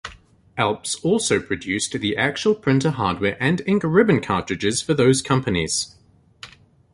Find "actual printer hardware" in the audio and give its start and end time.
2.17-3.37